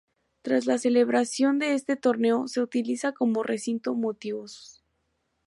[0.41, 4.83] Tras la celebración de este Torneo se utiliza como recinto multiusos.